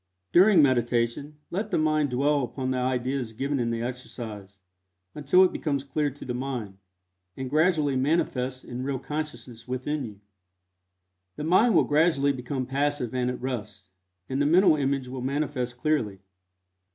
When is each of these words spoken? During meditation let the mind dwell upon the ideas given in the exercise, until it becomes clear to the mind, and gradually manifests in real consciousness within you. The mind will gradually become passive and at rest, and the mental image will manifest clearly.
During 0.33 0.63
meditation 0.63 1.37
let 1.51 1.69
the 1.69 1.77
mind 1.77 2.09
dwell 2.09 2.41
upon 2.41 2.71
the 2.71 2.79
ideas 2.79 3.33
given 3.33 3.59
in 3.59 3.69
the 3.69 3.83
exercise, 3.83 4.59
until 5.13 5.43
it 5.43 5.53
becomes 5.53 5.83
clear 5.83 6.09
to 6.09 6.25
the 6.25 6.33
mind, 6.33 6.79
and 7.37 7.51
gradually 7.51 7.95
manifests 7.95 8.63
in 8.63 8.81
real 8.81 8.97
consciousness 8.97 9.67
within 9.67 10.03
you. 10.03 10.19
The 11.35 11.43
mind 11.43 11.75
will 11.75 11.83
gradually 11.83 12.31
become 12.31 12.65
passive 12.65 13.13
and 13.13 13.29
at 13.29 13.39
rest, 13.39 13.89
and 14.27 14.41
the 14.41 14.47
mental 14.47 14.75
image 14.75 15.07
will 15.07 15.21
manifest 15.21 15.77
clearly. 15.77 16.21